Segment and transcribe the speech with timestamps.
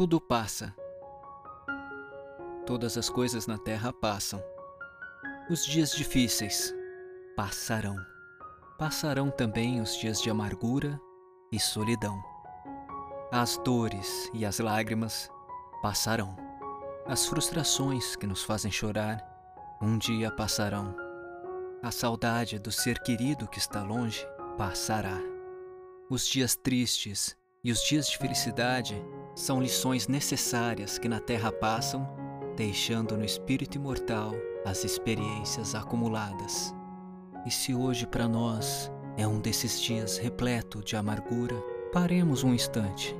[0.00, 0.74] Tudo passa.
[2.64, 4.42] Todas as coisas na terra passam.
[5.50, 6.74] Os dias difíceis
[7.36, 7.94] passarão.
[8.78, 10.98] Passarão também os dias de amargura
[11.52, 12.18] e solidão.
[13.30, 15.30] As dores e as lágrimas
[15.82, 16.34] passarão.
[17.04, 19.22] As frustrações que nos fazem chorar
[19.82, 20.96] um dia passarão.
[21.82, 24.26] A saudade do ser querido que está longe
[24.56, 25.20] passará.
[26.08, 28.96] Os dias tristes e os dias de felicidade
[29.40, 32.06] são lições necessárias que na Terra passam,
[32.56, 34.34] deixando no espírito imortal
[34.66, 36.74] as experiências acumuladas.
[37.46, 41.56] E se hoje para nós é um desses dias repleto de amargura,
[41.90, 43.16] paremos um instante,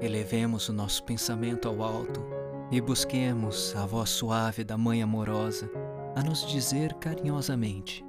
[0.00, 2.24] elevemos o nosso pensamento ao alto
[2.70, 5.68] e busquemos a voz suave da Mãe amorosa
[6.14, 8.06] a nos dizer carinhosamente: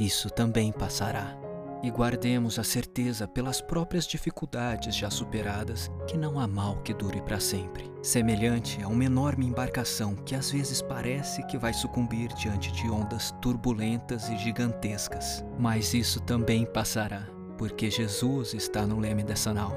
[0.00, 1.47] Isso também passará.
[1.82, 7.20] E guardemos a certeza pelas próprias dificuldades já superadas que não há mal que dure
[7.22, 7.88] para sempre.
[8.02, 13.30] Semelhante a uma enorme embarcação que às vezes parece que vai sucumbir diante de ondas
[13.40, 15.44] turbulentas e gigantescas.
[15.58, 19.72] Mas isso também passará, porque Jesus está no leme dessa nau.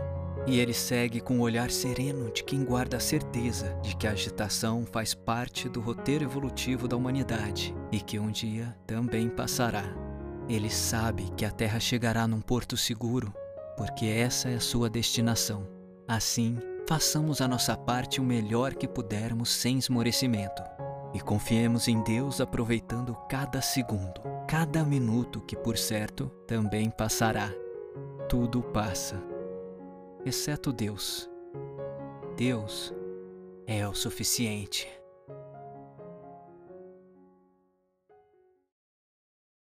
[0.48, 4.12] E ele segue com o olhar sereno de quem guarda a certeza de que a
[4.12, 10.11] agitação faz parte do roteiro evolutivo da humanidade e que um dia também passará.
[10.52, 13.34] Ele sabe que a Terra chegará num porto seguro,
[13.78, 15.66] porque essa é a sua destinação.
[16.08, 20.62] Assim, façamos a nossa parte o melhor que pudermos sem esmorecimento.
[21.14, 27.50] E confiemos em Deus aproveitando cada segundo, cada minuto que, por certo, também passará.
[28.28, 29.32] Tudo passa
[30.26, 31.30] exceto Deus.
[32.36, 32.94] Deus
[33.66, 34.88] é o suficiente.